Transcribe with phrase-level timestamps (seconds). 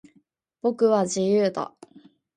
[0.63, 1.75] 僕は、自由だ。